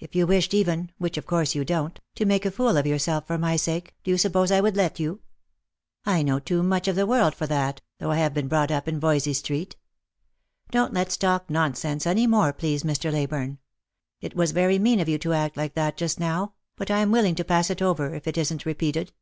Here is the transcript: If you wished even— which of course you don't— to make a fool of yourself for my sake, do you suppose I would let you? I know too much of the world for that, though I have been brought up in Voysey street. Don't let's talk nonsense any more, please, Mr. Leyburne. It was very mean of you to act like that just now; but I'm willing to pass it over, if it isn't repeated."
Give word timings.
If 0.00 0.14
you 0.16 0.26
wished 0.26 0.54
even— 0.54 0.92
which 0.96 1.18
of 1.18 1.26
course 1.26 1.54
you 1.54 1.62
don't— 1.62 2.00
to 2.14 2.24
make 2.24 2.46
a 2.46 2.50
fool 2.50 2.78
of 2.78 2.86
yourself 2.86 3.26
for 3.26 3.36
my 3.36 3.56
sake, 3.56 3.94
do 4.02 4.10
you 4.10 4.16
suppose 4.16 4.50
I 4.50 4.62
would 4.62 4.76
let 4.76 4.98
you? 4.98 5.20
I 6.06 6.22
know 6.22 6.38
too 6.38 6.62
much 6.62 6.88
of 6.88 6.96
the 6.96 7.06
world 7.06 7.34
for 7.34 7.46
that, 7.48 7.82
though 7.98 8.10
I 8.10 8.16
have 8.16 8.32
been 8.32 8.48
brought 8.48 8.70
up 8.70 8.88
in 8.88 8.98
Voysey 8.98 9.34
street. 9.34 9.76
Don't 10.70 10.94
let's 10.94 11.18
talk 11.18 11.50
nonsense 11.50 12.06
any 12.06 12.26
more, 12.26 12.54
please, 12.54 12.82
Mr. 12.82 13.12
Leyburne. 13.12 13.58
It 14.22 14.34
was 14.34 14.52
very 14.52 14.78
mean 14.78 15.00
of 15.00 15.08
you 15.10 15.18
to 15.18 15.34
act 15.34 15.58
like 15.58 15.74
that 15.74 15.98
just 15.98 16.18
now; 16.18 16.54
but 16.78 16.90
I'm 16.90 17.10
willing 17.10 17.34
to 17.34 17.44
pass 17.44 17.68
it 17.68 17.82
over, 17.82 18.14
if 18.14 18.26
it 18.26 18.38
isn't 18.38 18.64
repeated." 18.64 19.12